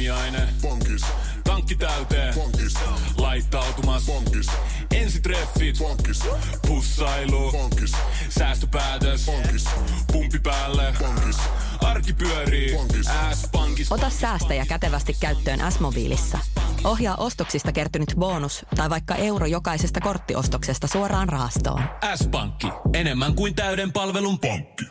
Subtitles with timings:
[0.00, 0.48] Aamiaine.
[0.62, 1.02] Bonkis.
[1.44, 2.34] Tankki täyteen.
[2.34, 2.74] Bonkis.
[3.18, 4.06] Laittautumas.
[4.06, 4.46] Bonkis.
[4.94, 5.78] Ensitreffit.
[5.78, 6.22] Bonkis.
[6.66, 7.52] Pussailu.
[7.52, 7.92] Bonkis.
[8.28, 9.26] Säästöpäätös.
[9.26, 9.64] Bonkis.
[10.12, 10.94] Pumpi päälle.
[10.98, 11.36] Bonkis.
[11.80, 12.76] Arki pyörii.
[13.34, 13.92] S-pankis.
[13.92, 16.38] Ota säästäjä kätevästi käyttöön S-mobiilissa.
[16.84, 21.82] Ohjaa ostoksista kertynyt bonus tai vaikka euro jokaisesta korttiostoksesta suoraan rahastoon.
[22.14, 22.68] S-pankki.
[22.94, 24.84] Enemmän kuin täyden palvelun pankki.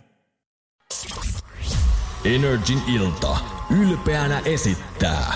[2.25, 3.58] Energin ilta.
[3.77, 5.33] Ylpeänä esittää.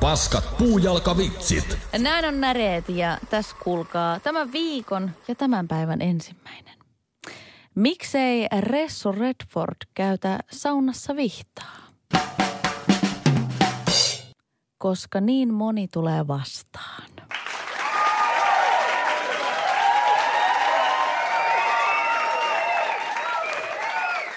[0.00, 1.78] Paskat puujalkavitsit.
[1.98, 6.74] Näin on näreet ja tässä kuulkaa tämän viikon ja tämän päivän ensimmäinen.
[7.74, 11.76] Miksei Ressu Redford käytä saunassa vihtaa?
[14.78, 17.10] Koska niin moni tulee vastaan.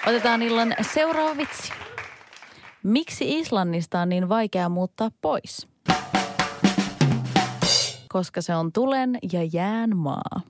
[0.06, 1.83] Otetaan illan seuraava vitsi.
[2.84, 5.68] Miksi Islannista on niin vaikea muuttaa pois?
[8.08, 10.40] Koska se on tulen ja jään maa.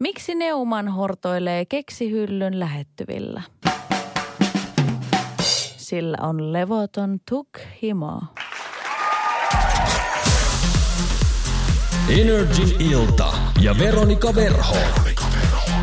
[0.00, 3.42] Miksi Neuman hortoilee keksihyllyn lähettyvillä?
[5.76, 8.20] Sillä on levoton tukhimo.
[12.08, 14.76] Energin ilta ja Veronika Verho.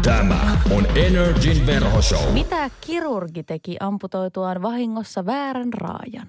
[0.03, 2.33] Tämä on Energin verhoshow.
[2.33, 6.28] Mitä kirurgi teki amputoituaan vahingossa väärän raajan?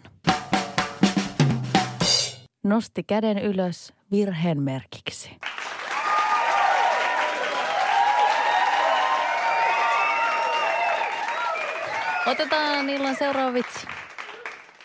[2.65, 5.31] Nosti käden ylös virheen merkiksi.
[12.27, 13.87] Otetaan illan seuraava vitsi.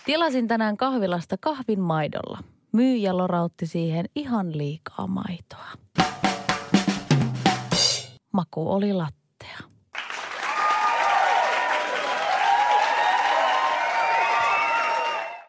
[0.05, 2.39] Tilasin tänään kahvilasta kahvin maidolla.
[2.71, 5.71] Myyjä lorautti siihen ihan liikaa maitoa.
[8.35, 9.59] Maku oli lattea.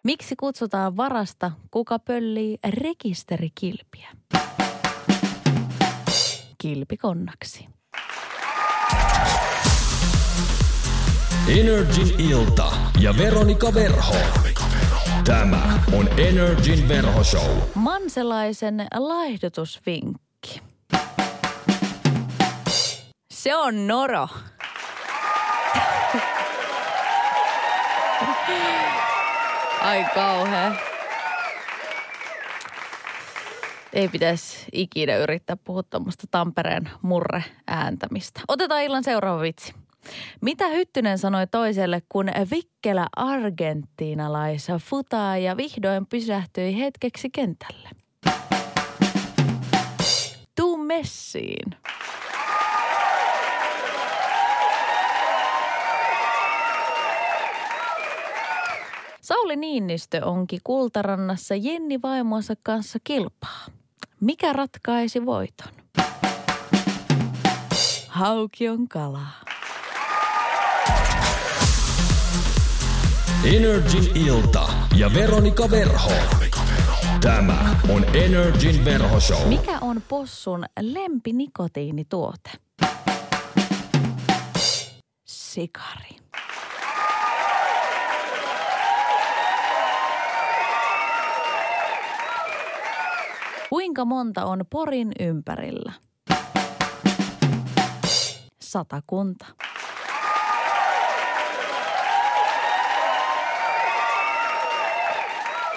[0.04, 4.08] Miksi kutsutaan varasta, kuka pöllii rekisterikilpiä?
[6.58, 7.66] Kilpikonnaksi.
[11.48, 14.14] Energin ilta ja Veronika Verho.
[15.24, 17.56] Tämä on Energin verhoshow.
[17.74, 20.25] Manselaisen laihdutusvinkki.
[23.46, 24.28] Se on noro.
[29.80, 30.72] Ai kauhea.
[33.92, 38.40] Ei pitäisi ikinä yrittää puhua tuommoista Tampereen murre ääntämistä.
[38.48, 39.74] Otetaan illan seuraava vitsi.
[40.40, 47.88] Mitä Hyttynen sanoi toiselle, kun vikkelä argentiinalaisa futaa ja vihdoin pysähtyi hetkeksi kentälle?
[50.54, 51.76] Tuu messiin.
[59.46, 63.66] Sauli Niinistö onkin Kultarannassa Jenni vaimonsa kanssa kilpaa.
[64.20, 65.68] Mikä ratkaisi voiton?
[68.08, 69.26] Hauki on kala.
[73.44, 76.10] Energin ilta ja Veronika Verho.
[77.20, 79.48] Tämä on Energin verhoshow.
[79.48, 82.50] Mikä on possun lempinikotiinituote?
[85.26, 86.25] Sikari.
[93.68, 95.92] Kuinka monta on Porin ympärillä?
[98.60, 99.46] Satakunta.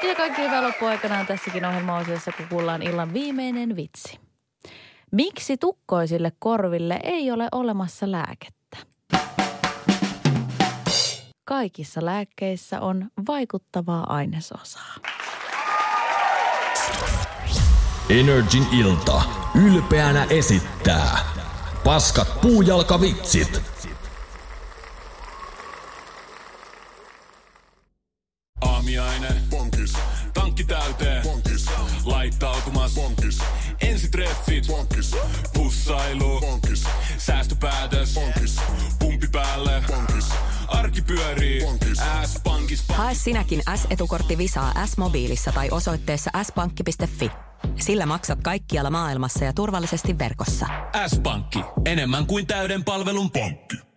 [0.03, 4.19] Ja kaikki hyvää loppuaikanaan tässäkin ohjelmaosiossa, kun kuullaan illan viimeinen vitsi.
[5.11, 8.77] Miksi tukkoisille korville ei ole olemassa lääkettä?
[11.45, 14.95] Kaikissa lääkkeissä on vaikuttavaa ainesosaa.
[18.09, 19.21] Energin ilta.
[19.55, 21.19] Ylpeänä esittää.
[21.83, 23.61] Paskat puujalkavitsit.
[28.61, 29.27] Aamiaine.
[29.49, 29.93] Bonkis.
[30.33, 31.23] Tankki täyteen.
[31.23, 31.65] Bonkis.
[32.05, 32.93] Laittautumas.
[32.95, 33.39] Bonkis.
[33.81, 34.67] Ensitreffit.
[34.67, 35.15] Bonkis.
[35.53, 36.39] Pussailu.
[36.39, 36.83] Bonkis.
[37.17, 38.13] Säästöpäätös.
[38.13, 38.55] Bonkis.
[38.99, 39.83] Pumpi päälle.
[39.87, 40.29] Bonkis.
[40.67, 41.61] Arki pyörii.
[41.61, 41.97] Bonkis.
[42.25, 42.83] S-pankis.
[42.87, 47.48] Hae sinäkin S-etukortti Visaa S-mobiilissa tai osoitteessa s-pankki.fi.
[47.75, 50.65] Sillä maksat kaikkialla maailmassa ja turvallisesti verkossa.
[51.07, 51.59] S-pankki.
[51.85, 53.88] Enemmän kuin täyden palvelun pankki.